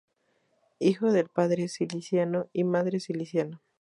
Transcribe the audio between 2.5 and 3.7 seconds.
y madre siciliana.